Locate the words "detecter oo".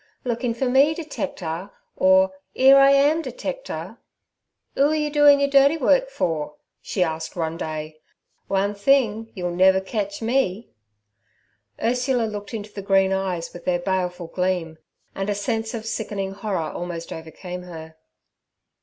3.21-4.87